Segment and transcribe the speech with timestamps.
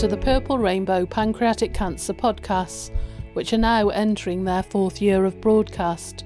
[0.00, 2.90] to the Purple Rainbow Pancreatic Cancer podcasts,
[3.34, 6.24] which are now entering their fourth year of broadcast.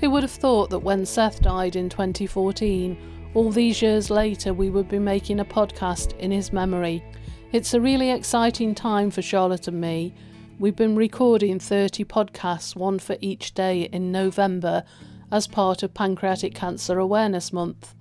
[0.00, 2.96] Who would have thought that when Seth died in 2014,
[3.34, 7.04] all these years later we would be making a podcast in his memory?
[7.52, 10.14] It's a really exciting time for Charlotte and me.
[10.58, 14.84] We've been recording 30 podcasts, one for each day in November,
[15.30, 17.94] as part of Pancreatic Cancer Awareness Month.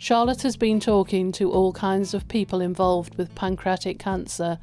[0.00, 4.56] Charlotte has been talking to all kinds of people involved with pancreatic cancer,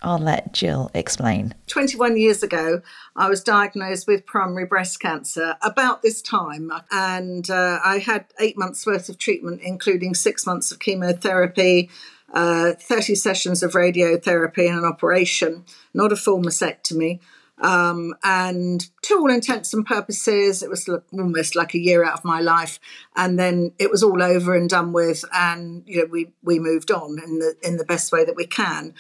[0.02, 1.54] I'll let Jill explain.
[1.68, 2.82] 21 years ago,
[3.16, 8.58] I was diagnosed with primary breast cancer about this time, and uh, I had eight
[8.58, 11.90] months' worth of treatment, including six months of chemotherapy,
[12.34, 17.20] uh, 30 sessions of radiotherapy and an operation, not a full mastectomy.
[17.62, 22.26] Um, and to all intents and purposes, it was almost like a year out of
[22.26, 22.80] my life,
[23.16, 26.92] and then it was all over and done with, and you know we we moved
[26.92, 28.96] on in the in the best way that we can,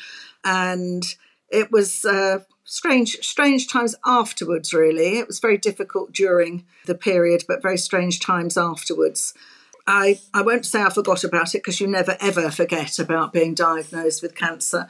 [0.45, 1.15] and
[1.49, 4.71] it was uh, strange strange times afterwards.
[4.71, 9.33] Really, it was very difficult during the period, but very strange times afterwards.
[9.85, 13.53] I, I won't say I forgot about it because you never ever forget about being
[13.53, 14.89] diagnosed with cancer.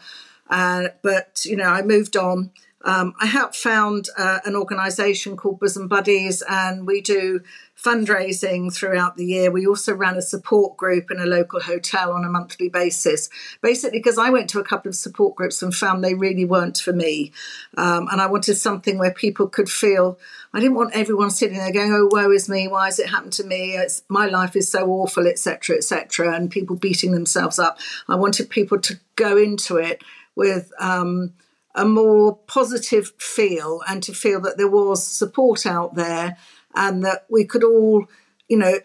[0.49, 2.51] Uh, but, you know, I moved on.
[2.85, 7.39] Um, I helped found uh, an organisation called Bosom Buddies, and we do
[7.81, 9.51] fundraising throughout the year.
[9.51, 13.29] We also ran a support group in a local hotel on a monthly basis,
[13.61, 16.77] basically because I went to a couple of support groups and found they really weren't
[16.77, 17.31] for me.
[17.77, 20.19] Um, and I wanted something where people could feel.
[20.53, 22.67] I didn't want everyone sitting there going, "Oh, woe is me!
[22.67, 23.75] Why has it happened to me?
[23.75, 27.79] It's, my life is so awful, etc., etc." And people beating themselves up.
[28.07, 30.03] I wanted people to go into it
[30.35, 30.71] with.
[30.79, 31.33] Um,
[31.75, 36.37] a more positive feel and to feel that there was support out there
[36.75, 38.05] and that we could all,
[38.47, 38.75] you know,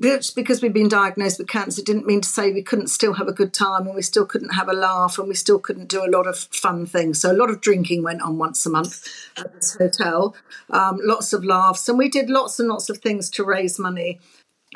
[0.00, 3.28] just because we've been diagnosed with cancer didn't mean to say we couldn't still have
[3.28, 6.04] a good time and we still couldn't have a laugh and we still couldn't do
[6.04, 7.20] a lot of fun things.
[7.20, 10.34] So a lot of drinking went on once a month at this hotel,
[10.70, 14.20] um, lots of laughs, and we did lots and lots of things to raise money.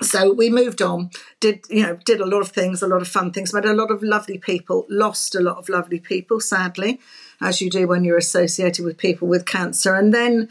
[0.00, 3.08] So we moved on, did you know, did a lot of things, a lot of
[3.08, 6.98] fun things, met a lot of lovely people, lost a lot of lovely people, sadly,
[7.42, 10.48] as you do when you're associated with people with cancer, and then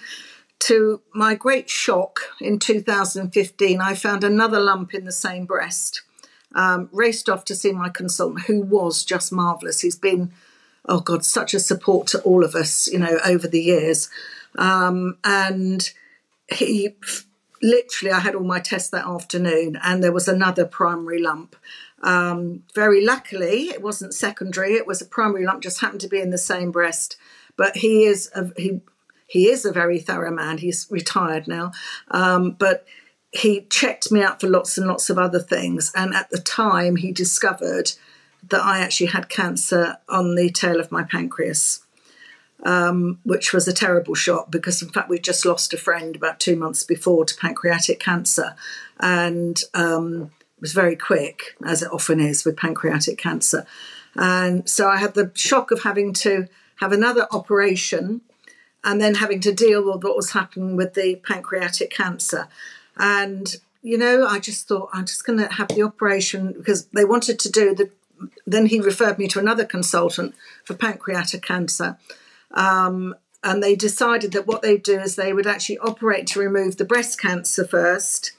[0.61, 6.01] to my great shock, in 2015, I found another lump in the same breast.
[6.53, 9.81] Um, raced off to see my consultant, who was just marvelous.
[9.81, 10.31] He's been,
[10.87, 14.09] oh God, such a support to all of us, you know, over the years.
[14.57, 15.89] Um, and
[16.53, 16.95] he
[17.61, 21.55] literally, I had all my tests that afternoon, and there was another primary lump.
[22.03, 26.19] Um, very luckily, it wasn't secondary; it was a primary lump, just happened to be
[26.19, 27.15] in the same breast.
[27.55, 28.81] But he is a, he
[29.31, 30.57] he is a very thorough man.
[30.57, 31.71] He's retired now,
[32.09, 32.85] um, but
[33.31, 35.89] he checked me out for lots and lots of other things.
[35.95, 37.93] And at the time, he discovered
[38.49, 41.79] that I actually had cancer on the tail of my pancreas.
[42.63, 46.39] Um, which was a terrible shock because, in fact, we'd just lost a friend about
[46.39, 48.53] two months before to pancreatic cancer,
[48.99, 53.65] and um, it was very quick, as it often is with pancreatic cancer.
[54.13, 58.21] And so I had the shock of having to have another operation
[58.83, 62.47] and then having to deal with what was happening with the pancreatic cancer.
[62.97, 67.05] And, you know, I just thought I'm just going to have the operation because they
[67.05, 67.89] wanted to do the
[68.45, 71.97] then he referred me to another consultant for pancreatic cancer.
[72.51, 76.77] Um, and they decided that what they'd do is they would actually operate to remove
[76.77, 78.33] the breast cancer first.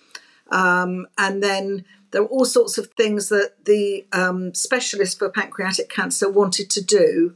[0.50, 5.88] Um, and then there were all sorts of things that the um, specialist for pancreatic
[5.88, 7.34] cancer wanted to do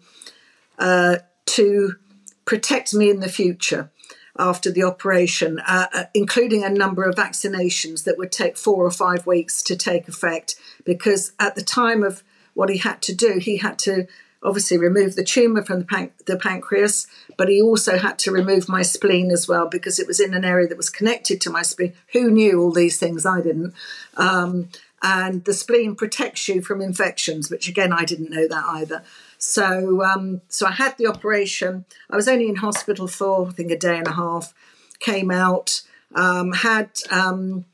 [0.79, 1.17] uh,
[1.47, 1.97] to
[2.47, 3.91] protect me in the future
[4.39, 8.91] after the operation, uh, uh, including a number of vaccinations that would take four or
[8.91, 10.55] five weeks to take effect.
[10.85, 12.23] Because at the time of
[12.55, 14.07] what he had to do, he had to
[14.43, 17.07] obviously remove the tumour from the, pan- the, pancreas,
[17.37, 20.45] but he also had to remove my spleen as well because it was in an
[20.45, 21.93] area that was connected to my spleen.
[22.13, 23.27] Who knew all these things?
[23.27, 23.75] I didn't.
[24.17, 24.69] Um,
[25.03, 29.03] and the spleen protects you from infections, which again, I didn't know that either.
[29.39, 31.85] So, um, so I had the operation.
[32.11, 34.55] I was only in hospital for I think a day and a half.
[34.99, 35.83] Came out,
[36.15, 37.67] um, had um,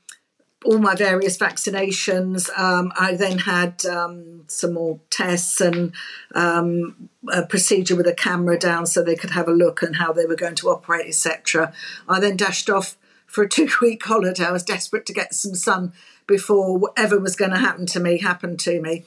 [0.65, 2.49] all my various vaccinations.
[2.59, 5.93] Um, I then had um, some more tests and
[6.35, 10.13] um, a procedure with a camera down so they could have a look and how
[10.13, 11.73] they were going to operate, etc.
[12.09, 14.45] I then dashed off for a two-week holiday.
[14.45, 15.93] I was desperate to get some sun
[16.27, 19.05] before whatever was going to happen to me happened to me.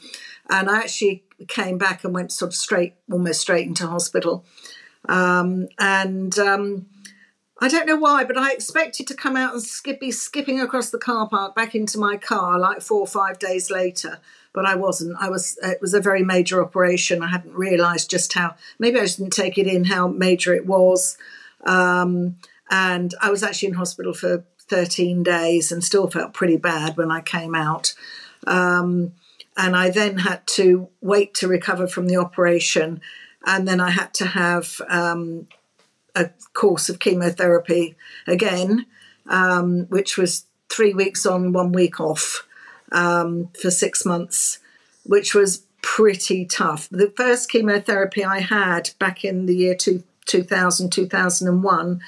[0.49, 4.45] And I actually came back and went sort of straight, almost straight into hospital.
[5.07, 6.87] Um, and um,
[7.59, 10.89] I don't know why, but I expected to come out and skip, be skipping across
[10.89, 14.19] the car park back into my car like four or five days later.
[14.53, 15.17] But I wasn't.
[15.19, 15.57] I was.
[15.61, 17.21] It was a very major operation.
[17.21, 18.55] I hadn't realised just how.
[18.79, 21.17] Maybe I just didn't take it in how major it was.
[21.65, 22.37] Um,
[22.71, 27.11] and I was actually in hospital for 13 days and still felt pretty bad when
[27.11, 27.93] I came out.
[28.47, 29.11] Um,
[29.57, 33.01] and I then had to wait to recover from the operation,
[33.45, 35.47] and then I had to have um,
[36.15, 37.95] a course of chemotherapy
[38.27, 38.85] again,
[39.27, 42.47] um, which was three weeks on, one week off
[42.91, 44.59] um, for six months,
[45.03, 46.89] which was pretty tough.
[46.89, 52.01] The first chemotherapy I had back in the year two, 2000, 2001,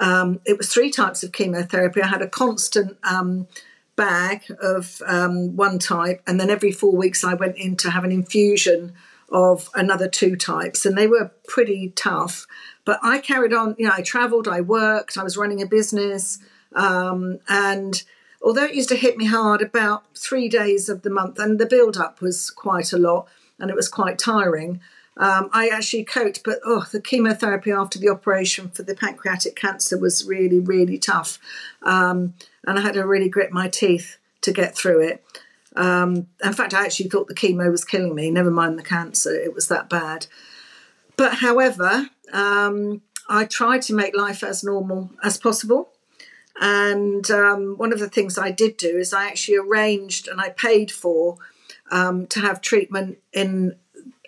[0.00, 2.00] um, it was three types of chemotherapy.
[2.00, 3.48] I had a constant um,
[3.98, 8.04] bag of um, one type, and then every four weeks I went in to have
[8.04, 8.94] an infusion
[9.28, 12.46] of another two types, and they were pretty tough.
[12.86, 13.74] But I carried on.
[13.76, 16.38] You know, I travelled, I worked, I was running a business,
[16.74, 18.02] um, and
[18.40, 21.66] although it used to hit me hard about three days of the month, and the
[21.66, 23.28] build up was quite a lot,
[23.58, 24.80] and it was quite tiring.
[25.18, 29.98] Um, I actually coped, but oh, the chemotherapy after the operation for the pancreatic cancer
[29.98, 31.38] was really, really tough.
[31.82, 32.34] Um,
[32.64, 35.24] and I had to really grit my teeth to get through it.
[35.74, 39.34] Um, in fact, I actually thought the chemo was killing me, never mind the cancer,
[39.34, 40.26] it was that bad.
[41.16, 45.90] But however, um, I tried to make life as normal as possible.
[46.60, 50.50] And um, one of the things I did do is I actually arranged and I
[50.50, 51.38] paid for
[51.90, 53.76] um, to have treatment in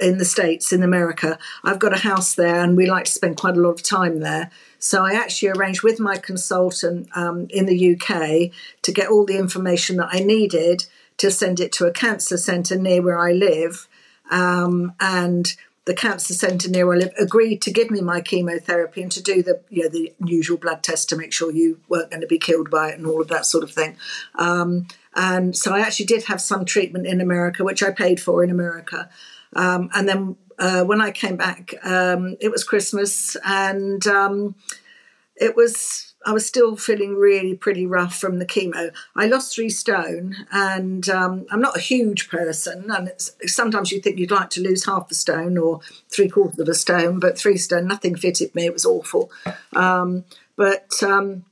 [0.01, 1.39] in the States, in America.
[1.63, 4.21] I've got a house there and we like to spend quite a lot of time
[4.21, 4.51] there.
[4.79, 8.51] So I actually arranged with my consultant um, in the UK
[8.83, 10.87] to get all the information that I needed
[11.19, 13.89] to send it to a cancer centre near where I live.
[14.31, 15.55] Um, and
[15.85, 19.23] the cancer centre near where I live agreed to give me my chemotherapy and to
[19.23, 22.27] do the you know the usual blood test to make sure you weren't going to
[22.27, 23.97] be killed by it and all of that sort of thing.
[24.37, 28.45] Um, and so I actually did have some treatment in America, which I paid for
[28.45, 29.11] in America.
[29.55, 34.55] Um, and then uh, when I came back, um, it was Christmas, and um,
[35.37, 38.93] it was I was still feeling really pretty rough from the chemo.
[39.17, 42.91] I lost three stone, and um, I'm not a huge person.
[42.91, 43.11] And
[43.47, 45.81] sometimes you think you'd like to lose half a stone or
[46.11, 48.67] three quarters of a stone, but three stone, nothing fitted me.
[48.67, 49.31] It was awful.
[49.75, 50.25] Um,
[50.57, 51.47] but um,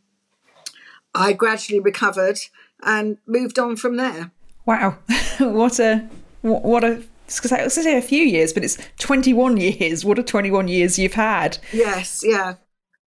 [1.15, 2.39] I gradually recovered
[2.83, 4.33] and moved on from there.
[4.67, 4.99] Wow,
[5.39, 6.09] what a
[6.43, 7.03] what a
[7.37, 10.05] because I was going to say a few years, but it's 21 years.
[10.05, 11.59] What are 21 years you've had.
[11.73, 12.55] Yes, yeah.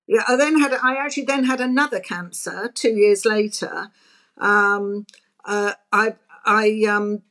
[0.07, 3.91] Yeah, I then had, I actually then had another cancer two years later.
[4.37, 5.05] Um,
[5.45, 7.21] uh, I, I um,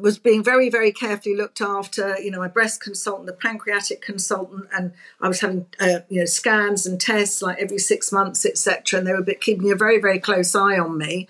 [0.00, 2.18] was being very, very carefully looked after.
[2.18, 6.24] You know, my breast consultant, the pancreatic consultant, and I was having, uh, you know,
[6.24, 8.98] scans and tests like every six months, etc.
[8.98, 11.28] And they were keeping a very, very close eye on me.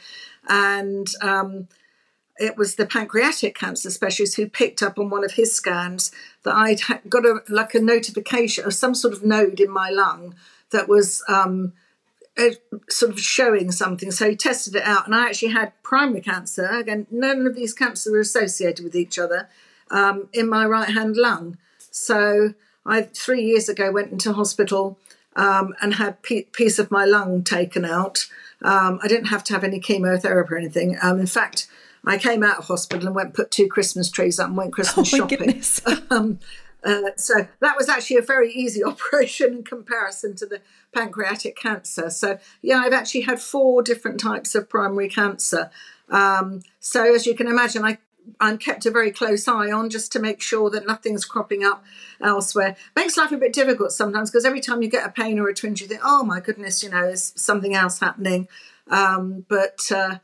[0.49, 1.69] And um,
[2.39, 6.11] it was the pancreatic cancer specialist who picked up on one of his scans
[6.45, 10.35] that I'd got a like a notification of some sort of node in my lung
[10.71, 11.73] that was um,
[12.89, 14.11] sort of showing something.
[14.11, 16.67] So he tested it out, and I actually had primary cancer.
[16.67, 19.49] Again, none of these cancers are associated with each other
[19.91, 21.59] um, in my right hand lung.
[21.79, 22.55] So
[22.87, 24.99] I three years ago went into hospital
[25.37, 28.27] um, and had piece of my lung taken out.
[28.63, 30.97] Um, I didn't have to have any chemotherapy or anything.
[31.03, 31.69] Um, in fact,
[32.05, 35.13] I came out of hospital and went put two Christmas trees up and went Christmas
[35.13, 35.63] oh shopping.
[36.11, 36.39] um,
[36.85, 40.61] uh, so that was actually a very easy operation in comparison to the
[40.93, 42.11] pancreatic cancer.
[42.11, 45.71] So yeah, I've actually had four different types of primary cancer.
[46.09, 47.99] Um, so as you can imagine, I
[48.41, 51.85] I'm kept a very close eye on just to make sure that nothing's cropping up
[52.21, 52.77] elsewhere.
[52.95, 55.55] Makes life a bit difficult sometimes because every time you get a pain or a
[55.55, 58.49] twinge, you think, "Oh my goodness, you know, is something else happening?"
[58.89, 60.19] Um, but uh,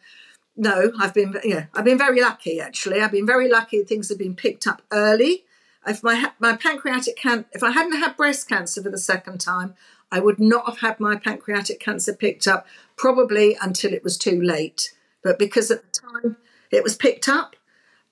[0.58, 3.00] no, I've been yeah, I've been very lucky actually.
[3.00, 3.82] I've been very lucky.
[3.84, 5.44] Things have been picked up early.
[5.86, 9.74] If my my pancreatic can if I hadn't had breast cancer for the second time,
[10.10, 14.42] I would not have had my pancreatic cancer picked up probably until it was too
[14.42, 14.92] late.
[15.22, 16.36] But because at the time
[16.72, 17.54] it was picked up,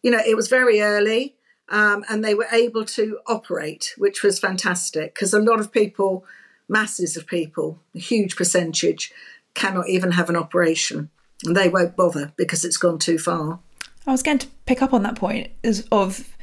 [0.03, 1.35] you know, it was very early
[1.69, 6.25] um, and they were able to operate, which was fantastic because a lot of people,
[6.69, 9.13] masses of people, a huge percentage,
[9.55, 11.11] cannot even have an operation
[11.45, 13.61] they won't bother because it's gone too far.
[14.07, 16.37] I was going to pick up on that point is of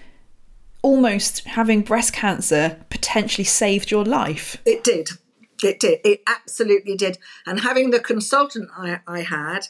[0.82, 4.58] almost having breast cancer potentially saved your life.
[4.66, 5.10] It did.
[5.64, 6.00] It did.
[6.04, 7.18] It absolutely did.
[7.46, 9.68] And having the consultant I, I had,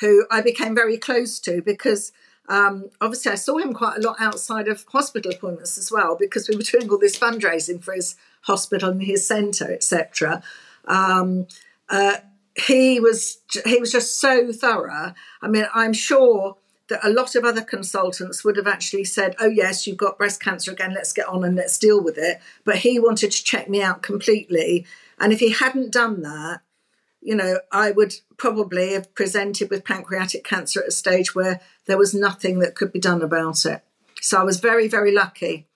[0.00, 2.12] who I became very close to because
[2.48, 6.48] um, obviously, I saw him quite a lot outside of hospital appointments as well because
[6.48, 10.42] we were doing all this fundraising for his hospital and his centre, etc.
[10.86, 11.46] Um,
[11.90, 12.16] uh,
[12.58, 15.14] he was he was just so thorough.
[15.42, 16.56] I mean, I'm sure
[16.88, 20.42] that a lot of other consultants would have actually said, "Oh yes, you've got breast
[20.42, 20.94] cancer again.
[20.94, 24.02] Let's get on and let's deal with it." But he wanted to check me out
[24.02, 24.86] completely,
[25.18, 26.62] and if he hadn't done that,
[27.20, 31.98] you know, I would probably have presented with pancreatic cancer at a stage where there
[31.98, 33.82] was nothing that could be done about it.
[34.20, 35.66] So I was very, very lucky.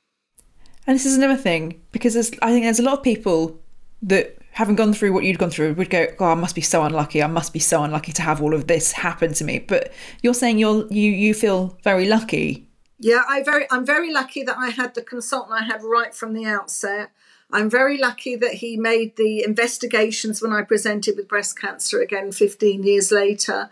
[0.86, 3.60] And this is another thing because I think there's a lot of people
[4.02, 6.82] that having gone through what you'd gone through would go, "Oh, I must be so
[6.82, 7.22] unlucky.
[7.22, 9.92] I must be so unlucky to have all of this happen to me." But
[10.22, 12.68] you're saying you're you you feel very lucky.
[12.98, 16.34] Yeah, I very I'm very lucky that I had the consultant I had right from
[16.34, 17.10] the outset.
[17.50, 22.32] I'm very lucky that he made the investigations when I presented with breast cancer again
[22.32, 23.68] 15 years later.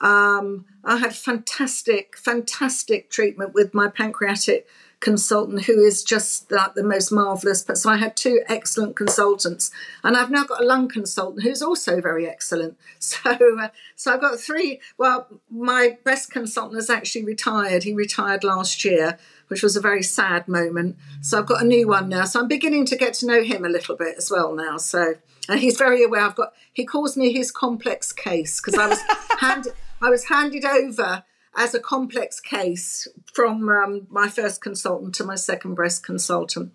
[0.00, 4.66] Um, I had fantastic, fantastic treatment with my pancreatic
[5.00, 7.62] consultant who is just like the most marvelous.
[7.62, 9.70] But so I had two excellent consultants,
[10.04, 12.76] and I've now got a lung consultant who's also very excellent.
[13.00, 14.80] So, uh, so I've got three.
[14.96, 17.82] Well, my breast consultant has actually retired.
[17.82, 20.96] He retired last year, which was a very sad moment.
[21.22, 22.24] So I've got a new one now.
[22.24, 24.76] So I'm beginning to get to know him a little bit as well now.
[24.76, 25.14] So
[25.48, 26.20] and he's very aware.
[26.20, 26.52] I've got.
[26.72, 29.00] He calls me his complex case because I was
[29.40, 29.72] handed.
[30.00, 31.24] I was handed over
[31.56, 36.74] as a complex case from um, my first consultant to my second breast consultant.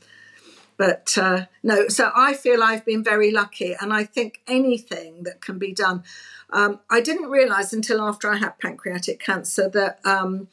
[0.77, 5.41] But uh, no, so I feel I've been very lucky, and I think anything that
[5.41, 6.03] can be done.
[6.49, 10.47] Um, I didn't realize until after I had pancreatic cancer that um,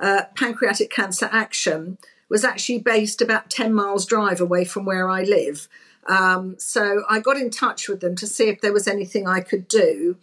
[0.00, 1.98] uh, Pancreatic Cancer Action
[2.28, 5.68] was actually based about 10 miles drive away from where I live.
[6.08, 9.40] Um, so I got in touch with them to see if there was anything I
[9.40, 10.16] could do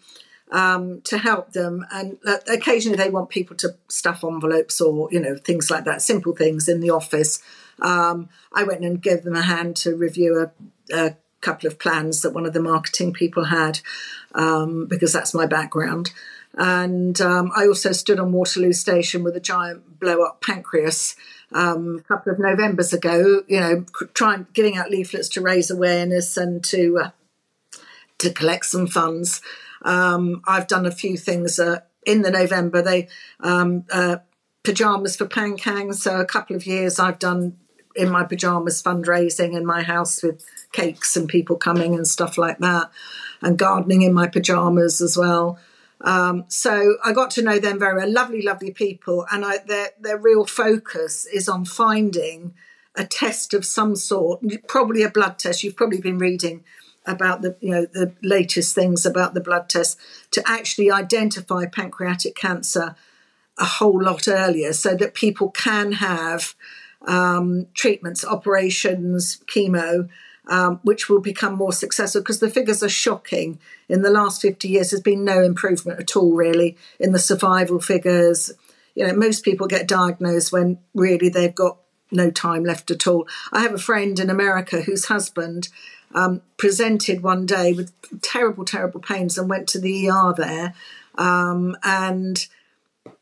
[0.52, 1.86] um, to help them.
[1.92, 6.02] And uh, occasionally they want people to stuff envelopes or, you know, things like that,
[6.02, 7.42] simple things in the office.
[7.82, 10.52] Um, I went and gave them a hand to review
[10.92, 13.80] a, a, couple of plans that one of the marketing people had
[14.36, 16.12] um, because that's my background.
[16.58, 21.16] And um, I also stood on Waterloo Station with a giant blow up pancreas
[21.54, 26.38] um, a couple of Novembers ago, you know, trying giving out leaflets to raise awareness
[26.38, 27.10] and to uh,
[28.18, 29.42] to collect some funds.
[29.84, 32.82] Um, I've done a few things uh, in the November.
[32.82, 33.08] They
[33.40, 34.18] um, uh,
[34.64, 35.94] pajamas for PanCan.
[35.96, 37.58] So a couple of years I've done
[37.96, 42.60] in my pajamas fundraising in my house with cakes and people coming and stuff like
[42.60, 42.92] that,
[43.42, 45.60] and gardening in my pajamas as well.
[46.02, 48.12] Um, so I got to know them very well.
[48.12, 52.54] Lovely, lovely people, and I, their their real focus is on finding
[52.96, 55.64] a test of some sort, probably a blood test.
[55.64, 56.64] You've probably been reading
[57.06, 59.98] about the you know the latest things about the blood test
[60.32, 62.96] to actually identify pancreatic cancer
[63.58, 66.56] a whole lot earlier so that people can have
[67.08, 70.10] um, treatments operations chemo
[70.50, 72.22] um, which will become more successful.
[72.22, 73.60] Because the figures are shocking.
[73.88, 77.80] In the last 50 years there's been no improvement at all really in the survival
[77.80, 78.52] figures.
[78.96, 81.78] You know most people get diagnosed when really they've got
[82.12, 85.70] no time left at all i have a friend in america whose husband
[86.14, 90.74] um, presented one day with terrible, terrible pains and went to the ER there.
[91.16, 92.48] Um, and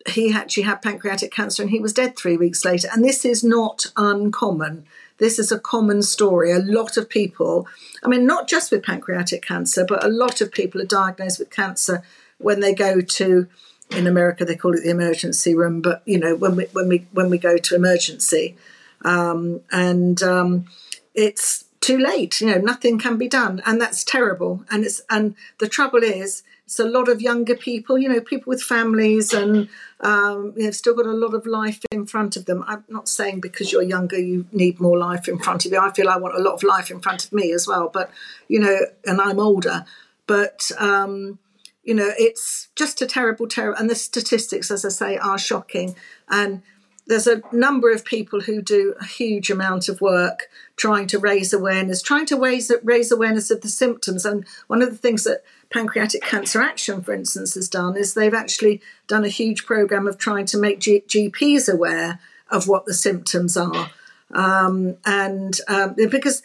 [0.08, 2.88] he actually had pancreatic cancer and he was dead three weeks later.
[2.92, 4.86] And this is not uncommon.
[5.18, 6.52] This is a common story.
[6.52, 7.68] A lot of people,
[8.04, 11.50] I mean, not just with pancreatic cancer, but a lot of people are diagnosed with
[11.50, 12.04] cancer
[12.38, 13.48] when they go to
[13.90, 17.08] in America they call it the emergency room, but you know when we when we
[17.14, 18.58] when we go to emergency,
[19.04, 20.66] um, and um,
[21.14, 22.42] it's too late.
[22.42, 24.64] You know nothing can be done, and that's terrible.
[24.70, 27.98] And it's and the trouble is it's a lot of younger people.
[27.98, 29.70] You know people with families and
[30.02, 32.64] um, you know still got a lot of life in front of them.
[32.68, 35.80] I'm not saying because you're younger you need more life in front of you.
[35.80, 37.90] I feel I want a lot of life in front of me as well.
[37.92, 38.12] But
[38.48, 39.86] you know, and I'm older,
[40.26, 40.72] but.
[40.78, 41.40] Um,
[41.84, 45.96] you know, it's just a terrible, terrible, and the statistics, as I say, are shocking.
[46.28, 46.62] And
[47.08, 51.54] there's a number of people who do a huge amount of work trying to raise
[51.54, 54.26] awareness, trying to raise raise awareness of the symptoms.
[54.26, 58.34] And one of the things that Pancreatic Cancer Action, for instance, has done is they've
[58.34, 62.94] actually done a huge program of trying to make G- GPs aware of what the
[62.94, 63.90] symptoms are.
[64.34, 66.44] Um, and um, because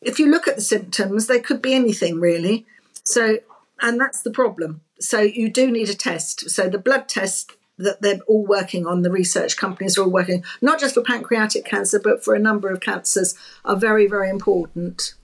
[0.00, 2.66] if you look at the symptoms, they could be anything really.
[3.04, 3.38] So
[3.80, 4.80] and that's the problem.
[5.00, 6.50] So you do need a test.
[6.50, 10.44] So the blood test that they're all working on, the research companies are all working,
[10.60, 15.14] not just for pancreatic cancer, but for a number of cancers, are very, very important.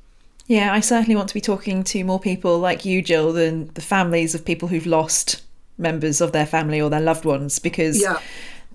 [0.46, 3.80] Yeah, I certainly want to be talking to more people like you, Jill, than the
[3.80, 5.42] families of people who've lost
[5.78, 8.20] members of their family or their loved ones, because yeah.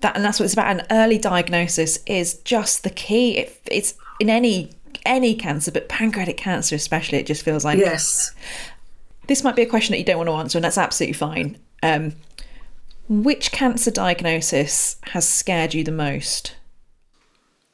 [0.00, 0.68] that and that's what it's about.
[0.68, 3.38] An early diagnosis is just the key.
[3.38, 4.72] It, it's in any
[5.06, 7.18] any cancer, but pancreatic cancer especially.
[7.18, 8.32] It just feels like yes.
[9.28, 11.56] This might be a question that you don't want to answer, and that's absolutely fine.
[11.84, 12.14] Um,
[13.10, 16.54] which cancer diagnosis has scared you the most?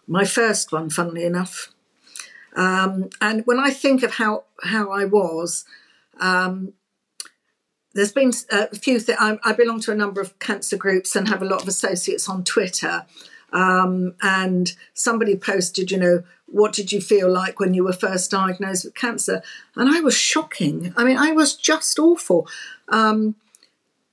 [0.06, 1.74] My first one, funnily enough.
[2.56, 5.66] Um, and when I think of how how I was,
[6.18, 6.72] um,
[7.92, 9.18] there's been a few things.
[9.20, 12.30] I, I, belong to a number of cancer groups and have a lot of associates
[12.30, 13.04] on Twitter.
[13.52, 18.30] Um, and somebody posted, you know, what did you feel like when you were first
[18.30, 19.42] diagnosed with cancer?
[19.74, 20.94] And I was shocking.
[20.96, 22.48] I mean, I was just awful.
[22.88, 23.34] Um,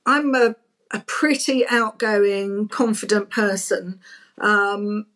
[0.06, 0.56] I'm a,
[0.90, 4.00] a, pretty outgoing, confident person.
[4.38, 5.06] Um,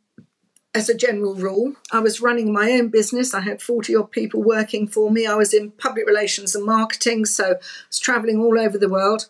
[0.74, 3.34] as a general rule, I was running my own business.
[3.34, 5.26] I had 40 odd people working for me.
[5.26, 7.56] I was in public relations and marketing, so I
[7.88, 9.28] was traveling all over the world.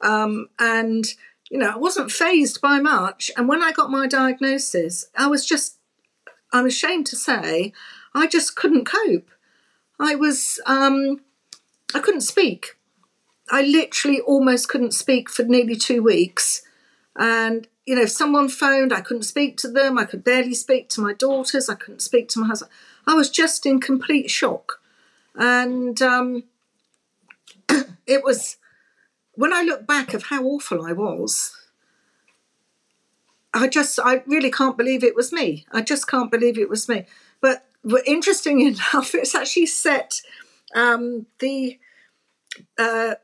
[0.00, 1.04] Um, and,
[1.50, 3.30] you know, I wasn't fazed by much.
[3.36, 5.78] And when I got my diagnosis, I was just
[6.52, 7.72] I'm ashamed to say,
[8.14, 9.30] I just couldn't cope.
[10.00, 11.20] I was, um,
[11.94, 12.77] I couldn't speak.
[13.50, 16.62] I literally almost couldn't speak for nearly two weeks.
[17.16, 19.98] And, you know, if someone phoned, I couldn't speak to them.
[19.98, 21.68] I could barely speak to my daughters.
[21.68, 22.70] I couldn't speak to my husband.
[23.06, 24.80] I was just in complete shock.
[25.34, 26.44] And um,
[28.06, 28.56] it was,
[29.32, 31.54] when I look back of how awful I was,
[33.54, 35.66] I just, I really can't believe it was me.
[35.72, 37.06] I just can't believe it was me.
[37.40, 37.64] But,
[38.06, 40.20] interesting enough, it's actually set
[40.74, 41.78] um, the,
[42.76, 43.14] uh,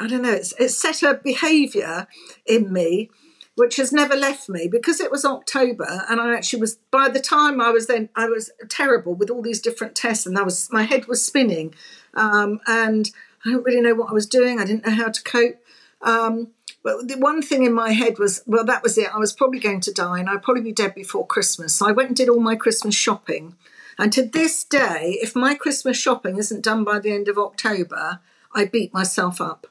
[0.00, 2.06] I don't know, it's, it's set a behaviour
[2.46, 3.10] in me
[3.56, 7.18] which has never left me because it was October and I actually was by the
[7.18, 10.68] time I was then I was terrible with all these different tests and I was
[10.70, 11.74] my head was spinning
[12.14, 13.10] um, and
[13.44, 15.56] I don't really know what I was doing I didn't know how to cope
[16.02, 19.14] um, but the one thing in my head was, well, that was it.
[19.14, 21.74] I was probably going to die and I'd probably be dead before Christmas.
[21.74, 23.56] So I went and did all my Christmas shopping.
[23.98, 28.20] And to this day, if my Christmas shopping isn't done by the end of October,
[28.54, 29.66] I beat myself up.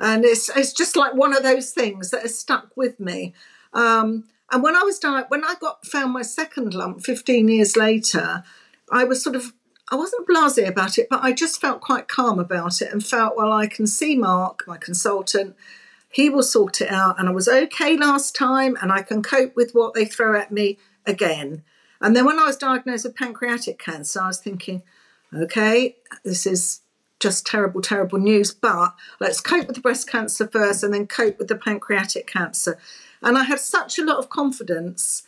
[0.00, 3.32] And it's it's just like one of those things that has stuck with me.
[3.72, 7.76] Um, and when I was di- when I got found my second lump 15 years
[7.76, 8.42] later,
[8.90, 9.52] I was sort of
[9.90, 13.36] I wasn't blasé about it, but I just felt quite calm about it and felt,
[13.36, 15.54] well, I can see Mark, my consultant,
[16.10, 17.18] he will sort it out.
[17.18, 20.50] And I was okay last time and I can cope with what they throw at
[20.50, 21.62] me again.
[22.00, 24.82] And then when I was diagnosed with pancreatic cancer, I was thinking,
[25.34, 26.80] okay, this is
[27.24, 31.38] just terrible, terrible news, but let's cope with the breast cancer first and then cope
[31.38, 32.78] with the pancreatic cancer.
[33.22, 35.22] And I had such a lot of confidence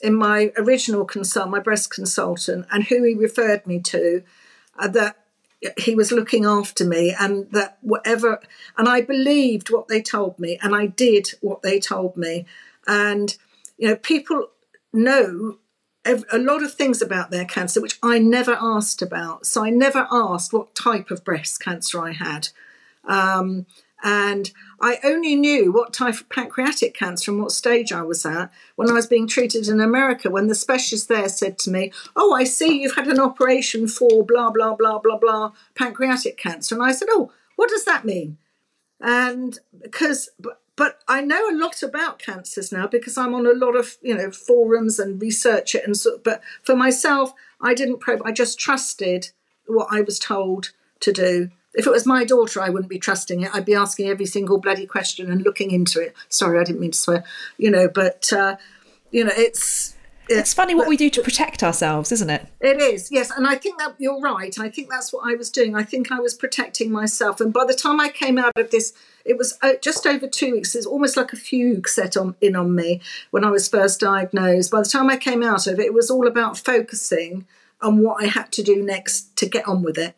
[0.00, 4.22] in my original consult, my breast consultant, and who he referred me to,
[4.78, 5.16] uh, that
[5.76, 8.40] he was looking after me and that whatever,
[8.78, 12.46] and I believed what they told me and I did what they told me.
[12.86, 13.36] And,
[13.76, 14.50] you know, people
[14.92, 15.58] know
[16.04, 19.46] a lot of things about their cancer, which I never asked about.
[19.46, 22.48] So I never asked what type of breast cancer I had.
[23.04, 23.66] Um,
[24.02, 28.50] and I only knew what type of pancreatic cancer and what stage I was at
[28.76, 30.30] when I was being treated in America.
[30.30, 34.24] When the specialist there said to me, Oh, I see you've had an operation for
[34.24, 36.74] blah, blah, blah, blah, blah, pancreatic cancer.
[36.74, 38.38] And I said, Oh, what does that mean?
[39.00, 40.30] And because,
[40.80, 44.16] but, I know a lot about cancers now because I'm on a lot of, you
[44.16, 45.84] know, forums and research it.
[45.84, 49.30] And so, but for myself, I didn't probe, I just trusted
[49.66, 53.42] what I was told to do if it was my daughter, I wouldn't be trusting
[53.42, 53.54] it.
[53.54, 56.16] I'd be asking every single bloody question and looking into it.
[56.30, 57.24] Sorry, I didn't mean to swear,
[57.58, 58.56] you know, but, uh,
[59.10, 59.94] you know, it's.
[60.30, 62.46] It's funny what we do to protect ourselves, isn't it?
[62.60, 63.30] It is, yes.
[63.30, 64.56] And I think that you're right.
[64.58, 65.74] I think that's what I was doing.
[65.74, 67.40] I think I was protecting myself.
[67.40, 68.92] And by the time I came out of this,
[69.24, 70.76] it was uh, just over two weeks.
[70.76, 73.00] It's almost like a fugue set on in on me
[73.32, 74.70] when I was first diagnosed.
[74.70, 77.44] By the time I came out of it, it was all about focusing
[77.82, 80.14] on what I had to do next to get on with it.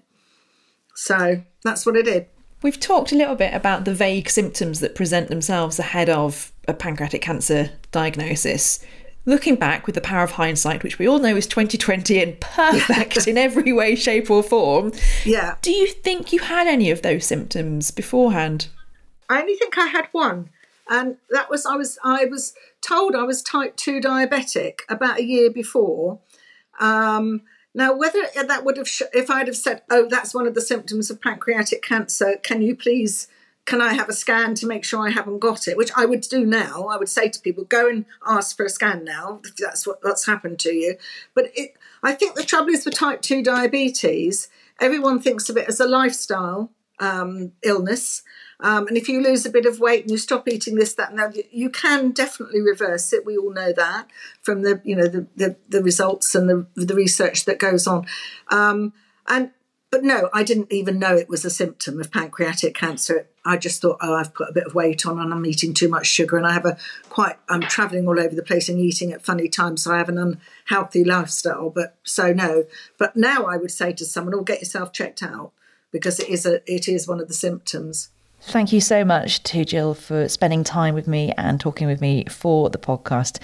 [0.94, 2.26] So that's what I did.
[2.62, 6.74] We've talked a little bit about the vague symptoms that present themselves ahead of a
[6.74, 8.84] pancreatic cancer diagnosis.
[9.24, 13.26] Looking back with the power of hindsight, which we all know is 2020 and perfect
[13.28, 14.92] in every way, shape, or form.
[15.24, 15.56] Yeah.
[15.62, 18.68] Do you think you had any of those symptoms beforehand?
[19.28, 20.50] I only think I had one.
[20.90, 25.24] And that was I was I was told I was type 2 diabetic about a
[25.24, 26.18] year before.
[26.80, 27.42] Um,
[27.74, 30.60] now, whether that would have, sh- if I'd have said, oh, that's one of the
[30.60, 33.28] symptoms of pancreatic cancer, can you please,
[33.64, 35.76] can I have a scan to make sure I haven't got it?
[35.76, 36.86] Which I would do now.
[36.86, 39.98] I would say to people, go and ask for a scan now, if that's what,
[40.02, 40.96] what's happened to you.
[41.34, 44.48] But it, I think the trouble is with type 2 diabetes,
[44.80, 48.22] everyone thinks of it as a lifestyle um, illness.
[48.60, 51.10] Um, and if you lose a bit of weight and you stop eating this, that,
[51.10, 53.26] and that, you can definitely reverse it.
[53.26, 54.08] We all know that
[54.40, 58.06] from the, you know, the the, the results and the the research that goes on.
[58.48, 58.92] Um,
[59.26, 59.50] and
[59.90, 63.26] but no, I didn't even know it was a symptom of pancreatic cancer.
[63.44, 65.88] I just thought, oh, I've put a bit of weight on and I'm eating too
[65.88, 66.76] much sugar, and I have a
[67.08, 70.08] quite, I'm traveling all over the place and eating at funny times, so I have
[70.08, 71.70] an unhealthy lifestyle.
[71.70, 72.64] But so no,
[72.98, 75.52] but now I would say to someone, "Oh, get yourself checked out,"
[75.90, 78.10] because it is a, it is one of the symptoms.
[78.44, 82.24] Thank you so much to Jill for spending time with me and talking with me
[82.28, 83.38] for the podcast.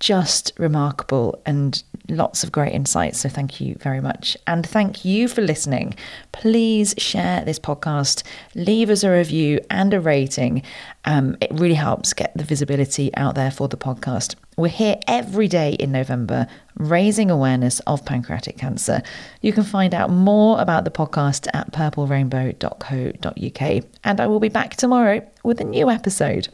[0.00, 3.20] Just remarkable and lots of great insights.
[3.20, 4.36] So, thank you very much.
[4.46, 5.94] And thank you for listening.
[6.32, 8.22] Please share this podcast,
[8.54, 10.62] leave us a review and a rating.
[11.04, 14.34] Um, it really helps get the visibility out there for the podcast.
[14.56, 16.46] We're here every day in November
[16.78, 19.02] raising awareness of pancreatic cancer.
[19.40, 23.84] You can find out more about the podcast at purplerainbow.co.uk.
[24.04, 26.48] And I will be back tomorrow with a new episode.